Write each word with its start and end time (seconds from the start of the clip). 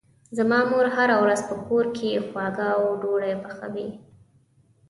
زما 0.37 0.59
مور 0.71 0.85
هره 0.95 1.15
ورځ 1.23 1.41
په 1.49 1.55
کور 1.67 1.85
کې 1.97 2.23
خواږه 2.27 2.67
او 2.75 2.83
ډوډۍ 3.01 3.33
پخوي. 3.43 3.87